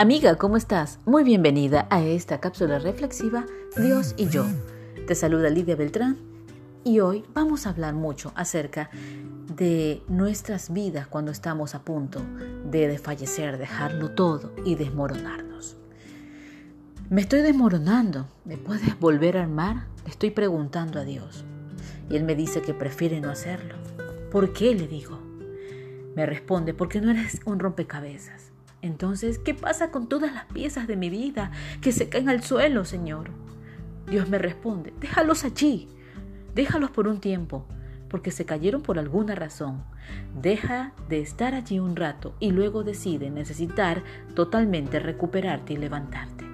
[0.00, 1.00] Amiga, ¿cómo estás?
[1.06, 3.46] Muy bienvenida a esta cápsula reflexiva
[3.76, 4.46] Dios y yo.
[5.08, 6.18] Te saluda Lidia Beltrán
[6.84, 8.90] y hoy vamos a hablar mucho acerca
[9.56, 12.22] de nuestras vidas cuando estamos a punto
[12.70, 15.76] de desfallecer, dejarlo todo y desmoronarnos.
[17.10, 19.88] Me estoy desmoronando, ¿me puedes volver a armar?
[20.04, 21.44] Le estoy preguntando a Dios
[22.08, 23.74] y Él me dice que prefiere no hacerlo.
[24.30, 24.76] ¿Por qué?
[24.76, 25.18] Le digo.
[26.14, 28.52] Me responde, porque no eres un rompecabezas.
[28.80, 31.50] Entonces, ¿qué pasa con todas las piezas de mi vida
[31.80, 33.30] que se caen al suelo, Señor?
[34.08, 35.88] Dios me responde, déjalos allí,
[36.54, 37.66] déjalos por un tiempo,
[38.08, 39.82] porque se cayeron por alguna razón.
[40.40, 44.02] Deja de estar allí un rato y luego decide necesitar
[44.34, 46.44] totalmente recuperarte y levantarte.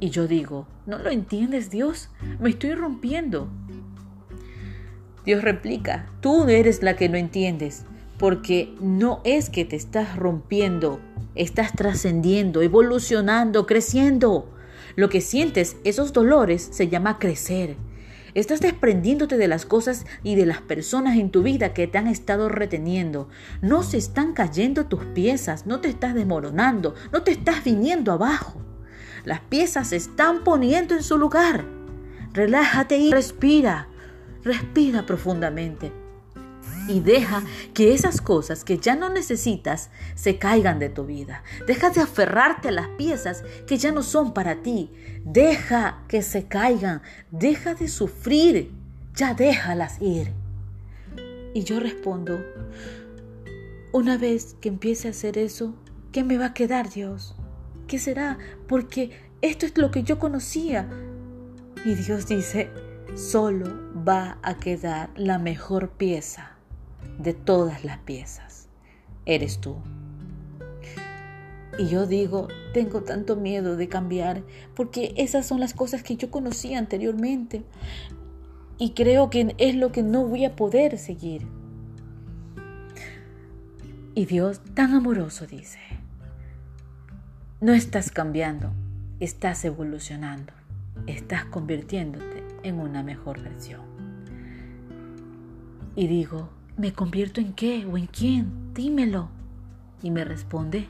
[0.00, 2.10] Y yo digo, ¿no lo entiendes Dios?
[2.40, 3.48] Me estoy rompiendo.
[5.24, 7.84] Dios replica, tú eres la que no entiendes,
[8.18, 11.00] porque no es que te estás rompiendo,
[11.38, 14.52] estás trascendiendo, evolucionando, creciendo.
[14.96, 17.76] Lo que sientes, esos dolores, se llama crecer.
[18.34, 22.08] Estás desprendiéndote de las cosas y de las personas en tu vida que te han
[22.08, 23.28] estado reteniendo.
[23.62, 28.60] No se están cayendo tus piezas, no te estás desmoronando, no te estás viniendo abajo.
[29.24, 31.64] Las piezas se están poniendo en su lugar.
[32.32, 33.88] Relájate y respira.
[34.42, 35.92] Respira profundamente
[36.88, 37.42] y deja
[37.74, 41.44] que esas cosas que ya no necesitas se caigan de tu vida.
[41.66, 44.90] Deja de aferrarte a las piezas que ya no son para ti.
[45.24, 47.02] Deja que se caigan.
[47.30, 48.72] Deja de sufrir.
[49.14, 50.32] Ya déjalas ir.
[51.54, 52.40] Y yo respondo,
[53.92, 55.74] una vez que empiece a hacer eso,
[56.12, 57.34] ¿qué me va a quedar Dios?
[57.86, 58.38] ¿Qué será?
[58.66, 59.10] Porque
[59.42, 60.88] esto es lo que yo conocía.
[61.84, 62.70] Y Dios dice,
[63.14, 63.66] solo
[64.06, 66.57] va a quedar la mejor pieza
[67.18, 68.68] de todas las piezas.
[69.26, 69.76] Eres tú.
[71.78, 74.42] Y yo digo, tengo tanto miedo de cambiar
[74.74, 77.62] porque esas son las cosas que yo conocía anteriormente.
[78.78, 81.46] Y creo que es lo que no voy a poder seguir.
[84.14, 85.78] Y Dios, tan amoroso, dice,
[87.60, 88.72] no estás cambiando,
[89.20, 90.52] estás evolucionando,
[91.06, 93.82] estás convirtiéndote en una mejor versión.
[95.94, 98.72] Y digo, ¿Me convierto en qué o en quién?
[98.72, 99.30] Dímelo.
[100.00, 100.86] Y me responde,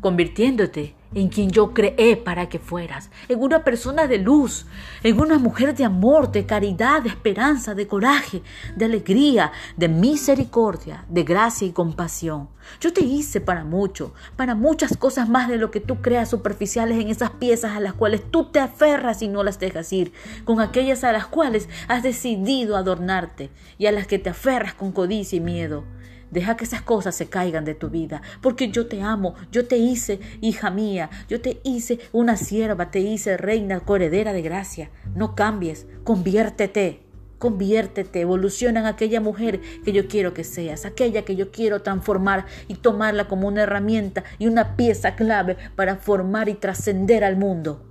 [0.00, 4.66] convirtiéndote en quien yo creé para que fueras, en una persona de luz,
[5.02, 8.42] en una mujer de amor, de caridad, de esperanza, de coraje,
[8.76, 12.48] de alegría, de misericordia, de gracia y compasión.
[12.80, 16.98] Yo te hice para mucho, para muchas cosas más de lo que tú creas superficiales
[16.98, 20.12] en esas piezas a las cuales tú te aferras y no las dejas ir,
[20.44, 24.92] con aquellas a las cuales has decidido adornarte y a las que te aferras con
[24.92, 25.84] codicia y miedo.
[26.32, 29.76] Deja que esas cosas se caigan de tu vida, porque yo te amo, yo te
[29.76, 34.90] hice hija mía, yo te hice una sierva, te hice reina, coheredera de gracia.
[35.14, 37.02] No cambies, conviértete,
[37.38, 42.46] conviértete, evoluciona en aquella mujer que yo quiero que seas, aquella que yo quiero transformar
[42.66, 47.84] y tomarla como una herramienta y una pieza clave para formar y trascender al mundo.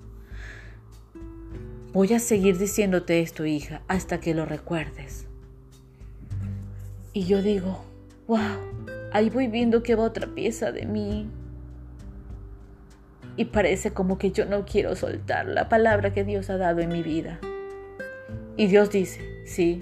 [1.94, 5.28] Voy a seguir diciéndote esto, hija, hasta que lo recuerdes.
[7.14, 7.91] Y yo digo,
[8.32, 11.30] wow, ahí voy viendo que va otra pieza de mí.
[13.36, 16.88] Y parece como que yo no quiero soltar la palabra que Dios ha dado en
[16.88, 17.42] mi vida.
[18.56, 19.82] Y Dios dice, sí,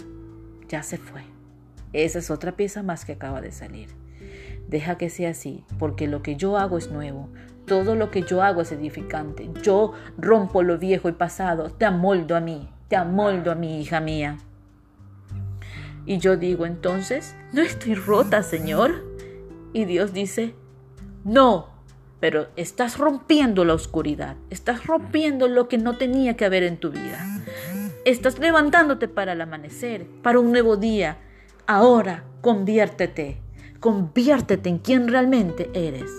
[0.67, 1.21] ya se fue.
[1.93, 3.89] Esa es otra pieza más que acaba de salir.
[4.67, 7.29] Deja que sea así, porque lo que yo hago es nuevo.
[7.67, 9.47] Todo lo que yo hago es edificante.
[9.61, 11.69] Yo rompo lo viejo y pasado.
[11.69, 12.67] Te amoldo a mí.
[12.87, 14.39] Te amoldo a mí, hija mía.
[16.09, 19.05] Y yo digo entonces, ¿no estoy rota, Señor?
[19.73, 20.55] Y Dios dice,
[21.23, 21.67] no,
[22.19, 26.89] pero estás rompiendo la oscuridad, estás rompiendo lo que no tenía que haber en tu
[26.89, 27.23] vida.
[28.05, 31.19] Estás levantándote para el amanecer, para un nuevo día.
[31.67, 33.37] Ahora conviértete,
[33.79, 36.09] conviértete en quien realmente eres.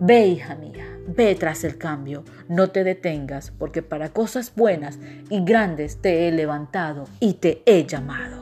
[0.00, 4.98] Ve, hija mía, ve tras el cambio, no te detengas, porque para cosas buenas
[5.30, 8.35] y grandes te he levantado y te he llamado.